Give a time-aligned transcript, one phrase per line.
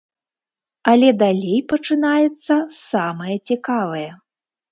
[0.93, 2.55] Але далей пачынаецца
[2.89, 4.09] самае цікавае.